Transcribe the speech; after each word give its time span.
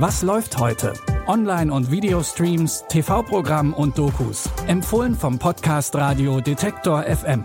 Was 0.00 0.22
läuft 0.22 0.56
heute? 0.56 0.94
Online- 1.26 1.70
und 1.70 1.90
Videostreams, 1.90 2.84
TV-Programm 2.88 3.74
und 3.74 3.98
Dokus. 3.98 4.48
Empfohlen 4.66 5.14
vom 5.14 5.38
Podcast 5.38 5.94
Radio 5.94 6.40
Detektor 6.40 7.02
FM. 7.02 7.44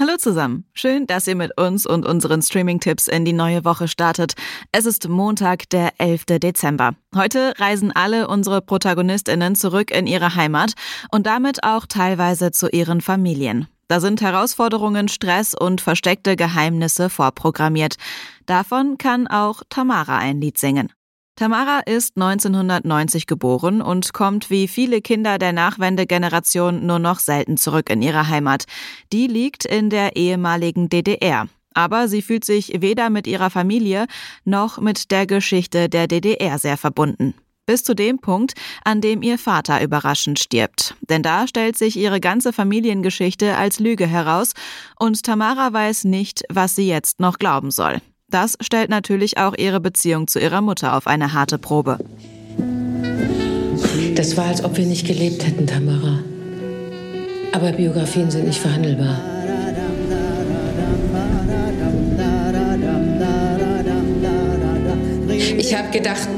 Hallo 0.00 0.16
zusammen. 0.18 0.64
Schön, 0.74 1.06
dass 1.06 1.28
ihr 1.28 1.36
mit 1.36 1.56
uns 1.56 1.86
und 1.86 2.04
unseren 2.04 2.42
Streaming-Tipps 2.42 3.06
in 3.06 3.24
die 3.24 3.32
neue 3.32 3.64
Woche 3.64 3.86
startet. 3.86 4.32
Es 4.72 4.86
ist 4.86 5.08
Montag, 5.08 5.70
der 5.70 5.92
11. 5.98 6.40
Dezember. 6.40 6.96
Heute 7.14 7.54
reisen 7.58 7.92
alle 7.92 8.26
unsere 8.26 8.60
ProtagonistInnen 8.60 9.54
zurück 9.54 9.92
in 9.92 10.08
ihre 10.08 10.34
Heimat 10.34 10.72
und 11.12 11.26
damit 11.26 11.62
auch 11.62 11.86
teilweise 11.86 12.50
zu 12.50 12.68
ihren 12.70 13.02
Familien. 13.02 13.68
Da 13.88 14.00
sind 14.00 14.20
Herausforderungen, 14.20 15.08
Stress 15.08 15.54
und 15.54 15.80
versteckte 15.80 16.36
Geheimnisse 16.36 17.08
vorprogrammiert. 17.08 17.96
Davon 18.44 18.98
kann 18.98 19.26
auch 19.26 19.62
Tamara 19.70 20.18
ein 20.18 20.40
Lied 20.40 20.58
singen. 20.58 20.92
Tamara 21.36 21.80
ist 21.86 22.16
1990 22.16 23.26
geboren 23.26 23.80
und 23.80 24.12
kommt 24.12 24.50
wie 24.50 24.68
viele 24.68 25.00
Kinder 25.00 25.38
der 25.38 25.52
Nachwendegeneration 25.52 26.84
nur 26.84 26.98
noch 26.98 27.20
selten 27.20 27.56
zurück 27.56 27.90
in 27.90 28.02
ihre 28.02 28.28
Heimat. 28.28 28.64
Die 29.12 29.26
liegt 29.26 29.64
in 29.64 29.88
der 29.88 30.16
ehemaligen 30.16 30.88
DDR. 30.88 31.46
Aber 31.74 32.08
sie 32.08 32.22
fühlt 32.22 32.44
sich 32.44 32.80
weder 32.80 33.08
mit 33.08 33.26
ihrer 33.26 33.50
Familie 33.50 34.06
noch 34.44 34.78
mit 34.78 35.12
der 35.12 35.26
Geschichte 35.26 35.88
der 35.88 36.08
DDR 36.08 36.58
sehr 36.58 36.76
verbunden 36.76 37.34
bis 37.68 37.84
zu 37.84 37.94
dem 37.94 38.18
Punkt, 38.18 38.54
an 38.82 39.02
dem 39.02 39.20
ihr 39.20 39.38
Vater 39.38 39.82
überraschend 39.82 40.38
stirbt. 40.38 40.94
Denn 41.02 41.22
da 41.22 41.46
stellt 41.46 41.76
sich 41.76 41.98
ihre 41.98 42.18
ganze 42.18 42.54
Familiengeschichte 42.54 43.56
als 43.56 43.78
Lüge 43.78 44.06
heraus 44.06 44.54
und 44.98 45.22
Tamara 45.22 45.70
weiß 45.70 46.04
nicht, 46.04 46.44
was 46.48 46.74
sie 46.74 46.88
jetzt 46.88 47.20
noch 47.20 47.38
glauben 47.38 47.70
soll. 47.70 47.98
Das 48.30 48.56
stellt 48.60 48.88
natürlich 48.88 49.36
auch 49.36 49.54
ihre 49.54 49.80
Beziehung 49.80 50.28
zu 50.28 50.40
ihrer 50.40 50.62
Mutter 50.62 50.96
auf 50.96 51.06
eine 51.06 51.34
harte 51.34 51.58
Probe. 51.58 51.98
Das 54.14 54.36
war, 54.38 54.46
als 54.46 54.64
ob 54.64 54.78
wir 54.78 54.86
nicht 54.86 55.06
gelebt 55.06 55.46
hätten, 55.46 55.66
Tamara. 55.66 56.20
Aber 57.52 57.72
Biografien 57.72 58.30
sind 58.30 58.46
nicht 58.46 58.60
verhandelbar. 58.60 59.20
Ich 65.58 65.76
habe 65.76 65.90
gedacht, 65.90 66.28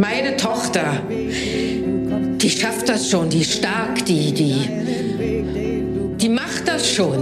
meine 0.00 0.36
Tochter, 0.36 1.02
die 1.08 2.50
schafft 2.50 2.88
das 2.88 3.10
schon, 3.10 3.28
die 3.28 3.42
ist 3.42 3.58
stark, 3.58 4.04
die, 4.06 4.32
die, 4.32 6.16
die 6.16 6.28
macht 6.28 6.66
das 6.66 6.90
schon. 6.90 7.18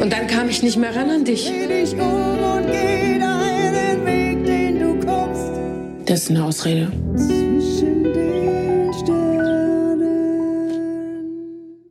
Und 0.00 0.12
dann 0.12 0.26
kam 0.26 0.48
ich 0.48 0.62
nicht 0.62 0.76
mehr 0.76 0.94
ran 0.94 1.10
an 1.10 1.24
dich. 1.24 1.50
Das 6.06 6.20
ist 6.20 6.30
eine 6.30 6.44
Ausrede. 6.44 6.92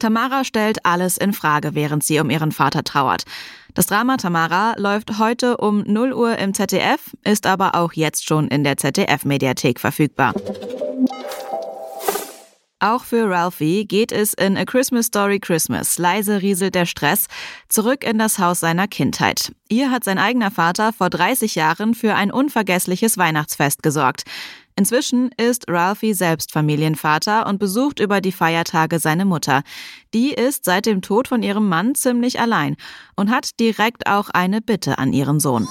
Tamara 0.04 0.44
stellt 0.44 0.86
alles 0.86 1.18
in 1.18 1.32
Frage, 1.32 1.76
während 1.76 2.04
sie 2.04 2.20
um 2.20 2.30
ihren 2.30 2.52
Vater 2.52 2.84
trauert. 2.84 3.24
Das 3.74 3.86
Drama 3.86 4.18
Tamara 4.18 4.74
läuft 4.76 5.18
heute 5.18 5.56
um 5.56 5.82
0 5.88 6.12
Uhr 6.12 6.38
im 6.40 6.54
ZDF, 6.54 7.12
ist 7.24 7.48
aber 7.48 7.76
auch 7.76 7.94
jetzt 7.94 8.28
schon 8.28 8.50
in 8.50 8.66
der 8.66 8.76
ZDF-Mediathek 8.76 9.80
verfügbar. 9.80 10.34
Auch 12.82 13.06
für 13.06 13.30
Ralphie 13.30 13.86
geht 13.86 14.12
es 14.12 14.34
in 14.34 14.58
A 14.58 14.66
Christmas 14.66 15.06
Story 15.06 15.40
Christmas. 15.40 15.98
Leise 15.98 16.42
rieselt 16.42 16.76
der 16.76 16.86
Stress 16.86 17.28
zurück 17.70 18.04
in 18.04 18.18
das 18.18 18.40
Haus 18.40 18.60
seiner 18.60 18.90
Kindheit. 18.90 19.54
Ihr 19.70 19.90
hat 19.90 20.04
sein 20.04 20.18
eigener 20.18 20.52
Vater 20.52 20.92
vor 20.92 21.10
30 21.10 21.56
Jahren 21.56 21.94
für 21.94 22.14
ein 22.16 22.30
unvergessliches 22.30 23.18
Weihnachtsfest 23.18 23.84
gesorgt. 23.84 24.24
Inzwischen 24.76 25.30
ist 25.38 25.70
Ralphie 25.70 26.14
selbst 26.14 26.52
Familienvater 26.52 27.48
und 27.48 27.60
besucht 27.60 28.00
über 28.00 28.22
die 28.22 28.32
Feiertage 28.32 29.00
seine 29.00 29.26
Mutter. 29.26 29.64
Die 30.14 30.34
ist 30.34 30.66
seit 30.66 30.86
dem 30.86 31.02
Tod 31.02 31.28
von 31.28 31.44
ihrem 31.44 31.70
Mann 31.70 31.96
ziemlich 31.96 32.40
allein 32.40 32.76
und 33.16 33.30
hat 33.30 33.60
direkt 33.60 34.08
auch 34.08 34.30
eine 34.30 34.62
Bitte 34.62 34.98
an 34.98 35.14
ihren 35.14 35.40
Sohn. 35.40 35.68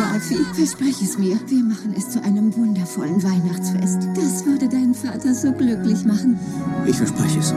Ralphie, 0.00 0.44
versprich 0.54 1.02
es 1.02 1.18
mir. 1.18 1.38
Wir 1.48 1.64
machen 1.64 1.92
es 1.96 2.10
zu 2.10 2.22
einem 2.22 2.54
wundervollen 2.56 3.22
Weihnachtsfest. 3.22 4.08
Das 4.14 4.46
würde 4.46 4.68
deinen 4.68 4.94
Vater 4.94 5.34
so 5.34 5.52
glücklich 5.52 6.04
machen. 6.04 6.38
Ich 6.86 6.96
verspreche 6.96 7.40
es. 7.40 7.52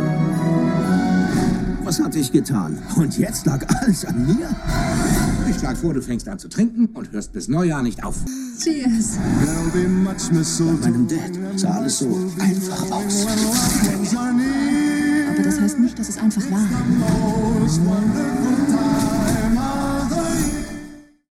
Was 1.83 1.99
hatte 1.99 2.19
ich 2.19 2.31
getan? 2.31 2.81
Und 2.95 3.17
jetzt 3.17 3.45
lag 3.45 3.65
alles 3.81 4.05
an 4.05 4.25
mir? 4.25 4.49
Ich 5.51 5.59
schlage 5.59 5.75
vor, 5.75 5.93
du 5.93 6.01
fängst 6.01 6.29
an 6.29 6.39
zu 6.39 6.47
trinken 6.47 6.85
und 6.93 7.11
hörst 7.11 7.33
bis 7.33 7.49
Neujahr 7.49 7.83
nicht 7.83 8.05
auf. 8.05 8.15
Cheers. 8.63 9.19
Bei 9.73 9.81
meinem 9.81 11.07
Dad 11.09 11.59
sah 11.59 11.71
alles 11.71 11.99
so 11.99 12.07
einfach 12.39 12.89
aus. 12.89 13.27
Aber 15.27 15.43
das 15.43 15.59
heißt 15.59 15.77
nicht, 15.79 15.99
dass 15.99 16.07
es 16.07 16.17
einfach 16.17 16.41
war. 16.49 16.65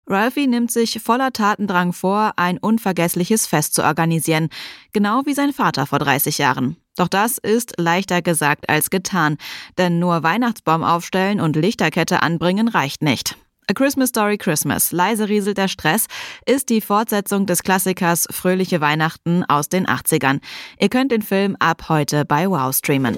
Ralphie 0.08 0.48
nimmt 0.48 0.72
sich 0.72 1.02
voller 1.04 1.34
Tatendrang 1.34 1.92
vor, 1.92 2.32
ein 2.38 2.58
unvergessliches 2.58 3.48
Fest 3.48 3.74
zu 3.74 3.84
organisieren, 3.84 4.48
genau 4.94 5.24
wie 5.26 5.34
sein 5.34 5.52
Vater 5.52 5.88
vor 5.88 6.00
30 6.00 6.38
Jahren. 6.38 6.78
Doch 6.96 7.10
das 7.10 7.38
ist 7.38 7.74
leichter 7.78 8.22
gesagt 8.22 8.70
als 8.70 8.90
getan, 8.90 9.36
denn 9.78 10.00
nur 10.00 10.24
Weihnachtsbaum 10.24 10.86
aufstellen 10.86 11.42
und 11.42 11.58
Lichterkette 11.58 12.22
anbringen 12.22 12.70
reicht 12.70 13.02
nicht. 13.02 13.36
A 13.68 13.74
Christmas 13.74 14.10
Story 14.10 14.38
Christmas, 14.38 14.92
leise 14.92 15.28
rieselt 15.28 15.58
der 15.58 15.68
Stress, 15.68 16.06
ist 16.46 16.70
die 16.70 16.82
Fortsetzung 16.82 17.48
des 17.48 17.64
Klassikers 17.64 18.28
Fröhliche 18.30 18.80
Weihnachten 18.80 19.44
aus 19.44 19.70
den 19.70 19.88
80ern. 19.88 20.40
Ihr 20.80 20.90
könnt 20.90 21.12
den 21.12 21.24
Film 21.24 21.56
ab 21.60 21.90
heute 21.90 22.26
bei 22.26 22.48
Wow 22.48 22.76
streamen. 22.76 23.18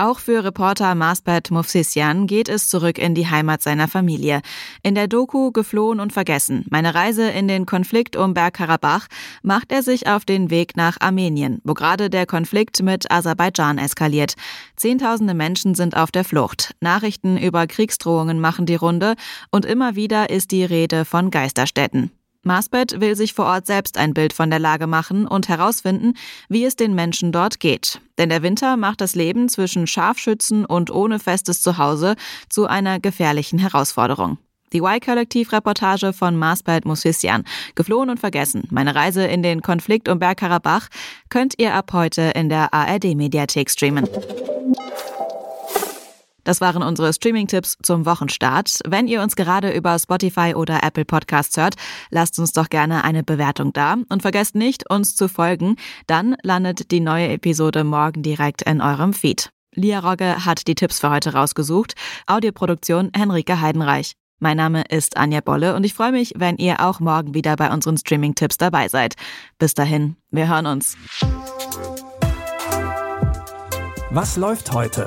Auch 0.00 0.18
für 0.18 0.42
Reporter 0.42 0.94
Maspert 0.94 1.50
Mufsisian 1.50 2.26
geht 2.26 2.48
es 2.48 2.68
zurück 2.68 2.96
in 2.96 3.14
die 3.14 3.28
Heimat 3.28 3.60
seiner 3.60 3.86
Familie. 3.86 4.40
In 4.82 4.94
der 4.94 5.08
Doku 5.08 5.52
Geflohen 5.52 6.00
und 6.00 6.14
Vergessen, 6.14 6.64
meine 6.70 6.94
Reise 6.94 7.28
in 7.28 7.48
den 7.48 7.66
Konflikt 7.66 8.16
um 8.16 8.32
Bergkarabach, 8.32 9.08
macht 9.42 9.70
er 9.70 9.82
sich 9.82 10.06
auf 10.06 10.24
den 10.24 10.48
Weg 10.48 10.74
nach 10.74 10.96
Armenien, 11.00 11.60
wo 11.64 11.74
gerade 11.74 12.08
der 12.08 12.24
Konflikt 12.24 12.82
mit 12.82 13.12
Aserbaidschan 13.12 13.76
eskaliert. 13.76 14.36
Zehntausende 14.74 15.34
Menschen 15.34 15.74
sind 15.74 15.94
auf 15.94 16.10
der 16.10 16.24
Flucht. 16.24 16.74
Nachrichten 16.80 17.36
über 17.36 17.66
Kriegsdrohungen 17.66 18.40
machen 18.40 18.64
die 18.64 18.76
Runde 18.76 19.16
und 19.50 19.66
immer 19.66 19.96
wieder 19.96 20.30
ist 20.30 20.50
die 20.50 20.64
Rede 20.64 21.04
von 21.04 21.30
Geisterstädten. 21.30 22.10
Marsbett 22.42 23.00
will 23.00 23.16
sich 23.16 23.34
vor 23.34 23.44
Ort 23.44 23.66
selbst 23.66 23.98
ein 23.98 24.14
Bild 24.14 24.32
von 24.32 24.48
der 24.48 24.58
Lage 24.58 24.86
machen 24.86 25.26
und 25.26 25.48
herausfinden, 25.48 26.14
wie 26.48 26.64
es 26.64 26.74
den 26.74 26.94
Menschen 26.94 27.32
dort 27.32 27.60
geht. 27.60 28.00
Denn 28.16 28.30
der 28.30 28.42
Winter 28.42 28.78
macht 28.78 29.02
das 29.02 29.14
Leben 29.14 29.50
zwischen 29.50 29.86
Scharfschützen 29.86 30.64
und 30.64 30.90
ohne 30.90 31.18
festes 31.18 31.60
Zuhause 31.60 32.16
zu 32.48 32.66
einer 32.66 32.98
gefährlichen 32.98 33.58
Herausforderung. 33.58 34.38
Die 34.72 34.78
Y-Kollektiv-Reportage 34.78 36.12
von 36.12 36.36
Marsbelt 36.36 36.84
Musisian. 36.86 37.44
Geflohen 37.74 38.08
und 38.08 38.20
vergessen. 38.20 38.62
Meine 38.70 38.94
Reise 38.94 39.26
in 39.26 39.42
den 39.42 39.62
Konflikt 39.62 40.08
um 40.08 40.18
Bergkarabach 40.18 40.88
könnt 41.28 41.54
ihr 41.58 41.74
ab 41.74 41.92
heute 41.92 42.32
in 42.34 42.48
der 42.48 42.72
ARD-Mediathek 42.72 43.68
streamen. 43.68 44.08
Das 46.44 46.60
waren 46.60 46.82
unsere 46.82 47.12
Streaming-Tipps 47.12 47.78
zum 47.82 48.06
Wochenstart. 48.06 48.80
Wenn 48.86 49.06
ihr 49.08 49.22
uns 49.22 49.36
gerade 49.36 49.72
über 49.72 49.98
Spotify 49.98 50.54
oder 50.54 50.82
Apple 50.82 51.04
Podcasts 51.04 51.56
hört, 51.56 51.74
lasst 52.10 52.38
uns 52.38 52.52
doch 52.52 52.68
gerne 52.68 53.04
eine 53.04 53.22
Bewertung 53.22 53.72
da 53.72 53.96
und 54.08 54.22
vergesst 54.22 54.54
nicht, 54.54 54.88
uns 54.90 55.16
zu 55.16 55.28
folgen. 55.28 55.76
Dann 56.06 56.36
landet 56.42 56.90
die 56.90 57.00
neue 57.00 57.28
Episode 57.28 57.84
morgen 57.84 58.22
direkt 58.22 58.62
in 58.62 58.80
eurem 58.80 59.12
Feed. 59.12 59.50
Lia 59.74 60.00
Rogge 60.00 60.44
hat 60.44 60.66
die 60.66 60.74
Tipps 60.74 61.00
für 61.00 61.10
heute 61.10 61.32
rausgesucht. 61.32 61.94
Audioproduktion 62.26 63.10
Henrike 63.14 63.60
Heidenreich. 63.60 64.14
Mein 64.40 64.56
Name 64.56 64.84
ist 64.88 65.18
Anja 65.18 65.42
Bolle 65.42 65.76
und 65.76 65.84
ich 65.84 65.92
freue 65.92 66.12
mich, 66.12 66.32
wenn 66.36 66.56
ihr 66.56 66.80
auch 66.80 66.98
morgen 66.98 67.34
wieder 67.34 67.56
bei 67.56 67.70
unseren 67.70 67.98
Streaming-Tipps 67.98 68.56
dabei 68.56 68.88
seid. 68.88 69.14
Bis 69.58 69.74
dahin, 69.74 70.16
wir 70.30 70.48
hören 70.48 70.66
uns. 70.66 70.96
Was 74.10 74.36
läuft 74.36 74.72
heute? 74.72 75.06